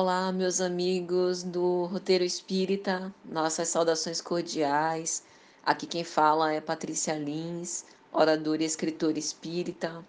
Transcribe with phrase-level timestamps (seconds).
[0.00, 5.24] Olá, meus amigos do Roteiro Espírita, nossas saudações cordiais.
[5.66, 10.06] Aqui quem fala é Patrícia Lins, oradora e escritora espírita.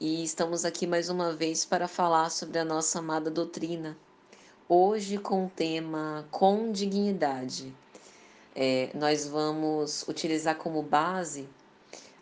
[0.00, 3.96] E estamos aqui mais uma vez para falar sobre a nossa amada doutrina.
[4.68, 7.72] Hoje com o tema Com Dignidade.
[8.52, 11.48] É, nós vamos utilizar como base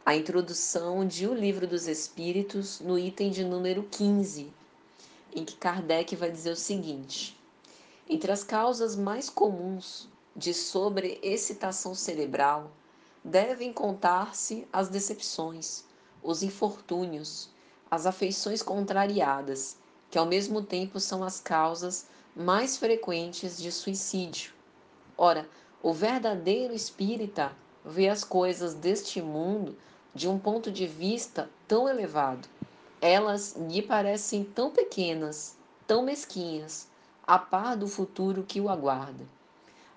[0.04, 4.52] a introdução de O Livro dos Espíritos no item de número 15,
[5.36, 7.38] em que Kardec vai dizer o seguinte:
[8.08, 12.70] entre as causas mais comuns de sobreexcitação cerebral
[13.22, 15.84] devem contar-se as decepções,
[16.22, 17.50] os infortúnios,
[17.90, 19.76] as afeições contrariadas,
[20.10, 24.52] que ao mesmo tempo são as causas mais frequentes de suicídio.
[25.18, 25.48] Ora,
[25.82, 27.52] o verdadeiro espírita
[27.84, 29.76] vê as coisas deste mundo
[30.14, 32.48] de um ponto de vista tão elevado.
[33.06, 36.88] Elas lhe parecem tão pequenas, tão mesquinhas,
[37.24, 39.24] a par do futuro que o aguarda.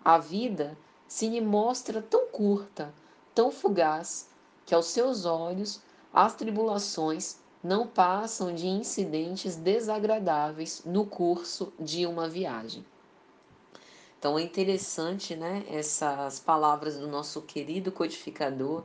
[0.06, 2.94] A vida se lhe mostra tão curta,
[3.34, 4.30] tão fugaz,
[4.64, 5.82] que aos seus olhos
[6.14, 12.86] as tribulações não passam de incidentes desagradáveis no curso de uma viagem.
[14.20, 18.84] Então é interessante, né, essas palavras do nosso querido codificador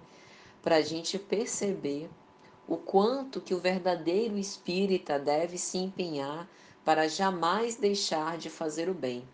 [0.63, 2.09] para a gente perceber
[2.67, 6.49] o quanto que o verdadeiro espírita deve se empenhar
[6.85, 9.27] para jamais deixar de fazer o bem,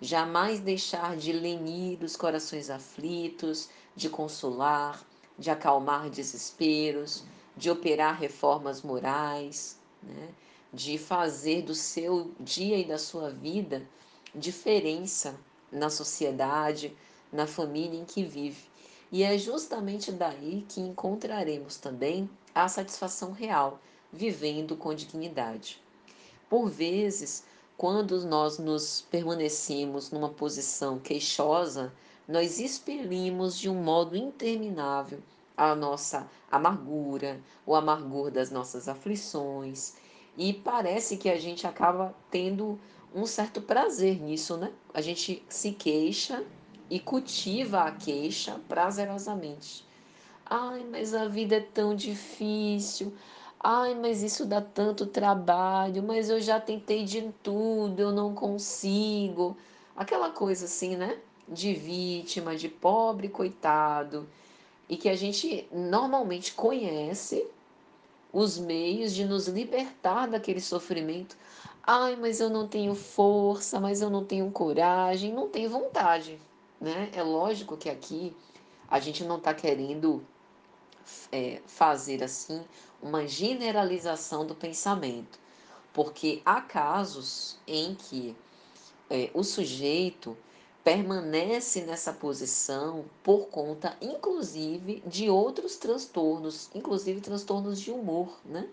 [0.00, 5.04] jamais deixar de lenir os corações aflitos, de consolar,
[5.38, 7.24] de acalmar desesperos,
[7.56, 10.28] de operar reformas morais, né?
[10.72, 13.82] de fazer do seu dia e da sua vida
[14.34, 15.34] diferença
[15.72, 16.94] na sociedade,
[17.32, 18.64] na família em que vive.
[19.10, 23.78] E é justamente daí que encontraremos também a satisfação real,
[24.12, 25.80] vivendo com dignidade.
[26.48, 27.44] Por vezes,
[27.76, 31.92] quando nós nos permanecemos numa posição queixosa,
[32.26, 35.20] nós expelimos de um modo interminável
[35.56, 39.94] a nossa amargura, o amargor das nossas aflições,
[40.36, 42.78] e parece que a gente acaba tendo
[43.14, 44.72] um certo prazer nisso, né?
[44.92, 46.44] A gente se queixa
[46.90, 49.84] e cultiva a queixa prazerosamente.
[50.44, 53.12] Ai, mas a vida é tão difícil.
[53.58, 56.02] Ai, mas isso dá tanto trabalho.
[56.02, 59.56] Mas eu já tentei de tudo, eu não consigo.
[59.96, 61.18] Aquela coisa assim, né?
[61.48, 64.28] De vítima, de pobre coitado.
[64.88, 67.44] E que a gente normalmente conhece
[68.32, 71.36] os meios de nos libertar daquele sofrimento.
[71.82, 76.38] Ai, mas eu não tenho força, mas eu não tenho coragem, não tenho vontade,
[76.80, 77.10] né?
[77.12, 78.34] É lógico que aqui
[78.88, 80.24] a gente não está querendo
[81.32, 82.64] é, fazer assim
[83.02, 85.38] uma generalização do pensamento,
[85.92, 88.36] porque há casos em que
[89.08, 90.36] é, o sujeito
[90.82, 98.68] permanece nessa posição por conta, inclusive, de outros transtornos, inclusive transtornos de humor, né?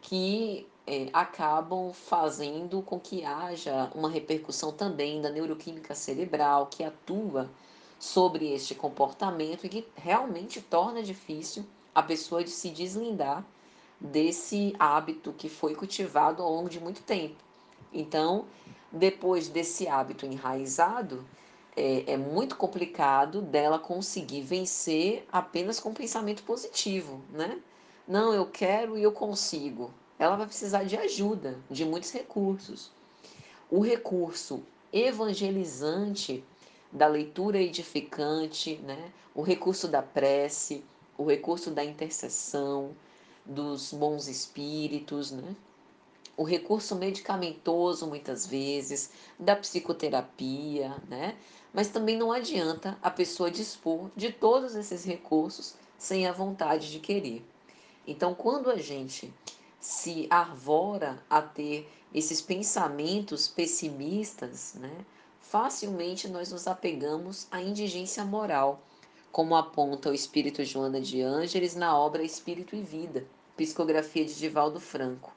[0.00, 7.48] Que é, acabam fazendo com que haja uma repercussão também da neuroquímica cerebral que atua
[7.96, 11.64] sobre este comportamento e que realmente torna difícil
[11.94, 13.44] a pessoa de se deslindar
[14.00, 17.36] desse hábito que foi cultivado ao longo de muito tempo.
[17.92, 18.46] Então,
[18.90, 21.24] depois desse hábito enraizado,
[21.76, 27.60] é, é, muito complicado dela conseguir vencer apenas com pensamento positivo, né?
[28.08, 29.92] Não, eu quero e eu consigo.
[30.20, 32.90] Ela vai precisar de ajuda, de muitos recursos.
[33.70, 36.44] O recurso evangelizante
[36.92, 39.10] da leitura edificante, né?
[39.34, 40.84] o recurso da prece,
[41.16, 42.94] o recurso da intercessão,
[43.46, 45.56] dos bons espíritos, né?
[46.36, 51.36] o recurso medicamentoso, muitas vezes, da psicoterapia, né?
[51.72, 56.98] Mas também não adianta a pessoa dispor de todos esses recursos sem a vontade de
[56.98, 57.44] querer.
[58.06, 59.32] Então, quando a gente
[59.80, 65.04] se arvora a ter esses pensamentos pessimistas, né?
[65.40, 68.82] Facilmente nós nos apegamos à indigência moral
[69.32, 73.24] como aponta o espírito Joana de Ângeles na obra Espírito e Vida,
[73.56, 75.32] psicografia de Divaldo Franco.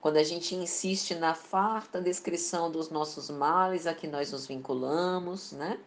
[0.00, 5.52] Quando a gente insiste na farta descrição dos nossos males a que nós nos vinculamos,
[5.52, 5.78] né?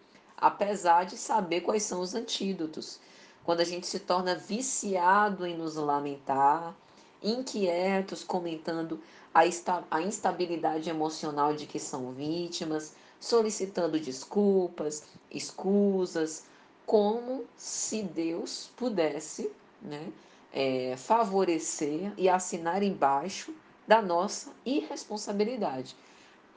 [0.44, 3.00] apesar de saber quais são os antídotos.
[3.44, 6.76] Quando a gente se torna viciado em nos lamentar,
[7.24, 9.00] inquietos, comentando
[9.34, 16.46] a instabilidade emocional de que são vítimas, solicitando desculpas, escusas,
[16.86, 19.50] como se Deus pudesse
[19.82, 20.12] né,
[20.52, 23.54] é, favorecer e assinar embaixo
[23.88, 25.96] da nossa irresponsabilidade.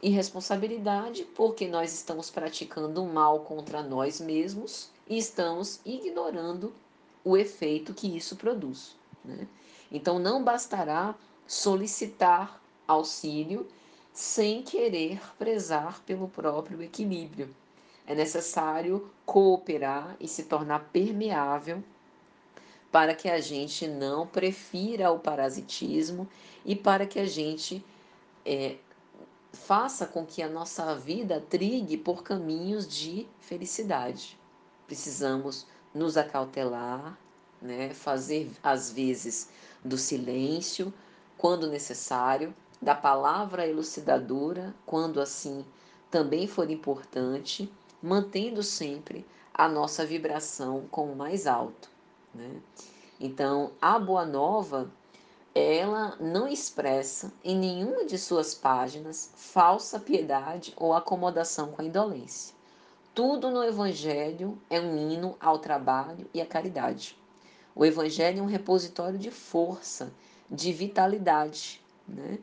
[0.03, 6.73] Irresponsabilidade, porque nós estamos praticando mal contra nós mesmos e estamos ignorando
[7.25, 8.95] o efeito que isso produz.
[9.27, 9.47] Né?
[9.91, 11.15] Então, não bastará
[11.47, 13.67] solicitar auxílio
[14.13, 17.55] sem querer prezar pelo próprio equilíbrio.
[18.07, 21.83] É necessário cooperar e se tornar permeável
[22.91, 26.27] para que a gente não prefira o parasitismo
[26.65, 27.85] e para que a gente
[28.45, 28.77] é,
[29.53, 34.39] faça com que a nossa vida trigue por caminhos de felicidade.
[34.87, 37.19] Precisamos nos acautelar,
[37.61, 39.49] né, fazer às vezes
[39.85, 40.93] do silêncio,
[41.37, 45.65] quando necessário, da palavra elucidadora, quando assim
[46.11, 47.73] também for importante,
[48.03, 51.91] mantendo sempre a nossa vibração com o mais alto.
[52.35, 52.61] Né?
[53.19, 54.91] Então, a Boa Nova,
[55.55, 62.55] ela não expressa em nenhuma de suas páginas falsa piedade ou acomodação com a indolência.
[63.15, 67.19] Tudo no Evangelho é um hino ao trabalho e à caridade.
[67.79, 70.11] O Evangelho é um repositório de força,
[70.51, 71.85] de vitalidade.
[72.09, 72.39] Né?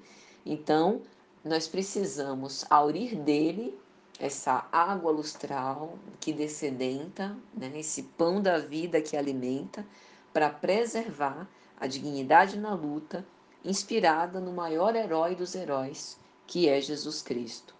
[0.45, 1.01] Então,
[1.43, 3.75] nós precisamos aurir dele
[4.19, 7.71] essa água lustral que descedenta, né?
[7.79, 9.83] esse pão da vida que alimenta,
[10.31, 13.25] para preservar a dignidade na luta,
[13.65, 16.15] inspirada no maior herói dos heróis,
[16.45, 17.73] que é Jesus Cristo,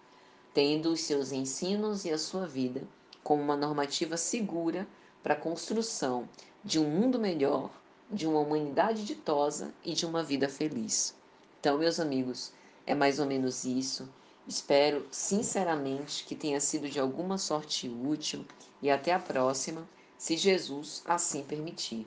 [0.52, 2.82] tendo os seus ensinos e a sua vida
[3.22, 4.88] como uma normativa segura
[5.24, 6.28] para a construção
[6.62, 7.70] de um mundo melhor,
[8.10, 11.16] de uma humanidade ditosa e de uma vida feliz.
[11.58, 12.52] Então, meus amigos,
[12.86, 14.06] é mais ou menos isso.
[14.46, 18.44] Espero sinceramente que tenha sido de alguma sorte útil
[18.82, 19.88] e até a próxima,
[20.18, 22.06] se Jesus assim permitir.